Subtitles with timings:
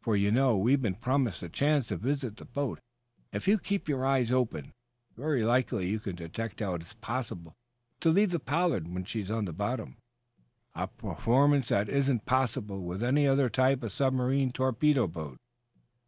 [0.00, 2.80] "For, you know, we've been promised a chance to visit the boat.
[3.32, 4.72] If you keep your eyes open,
[5.16, 7.54] very likely you can detect how it is possible
[8.00, 9.98] to leave the 'Pollard' when she's on the bottom
[10.74, 15.38] a performance that isn't possible with any other type of submarine torpedo boat."